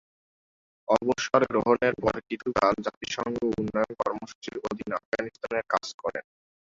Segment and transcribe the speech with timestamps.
[0.87, 6.25] অবসরগ্রহণের পর কিছুকাল জাতিসংঘ উন্নয়ন কর্মসূচীর অধীন আফগানিস্তানে কাজ করেন।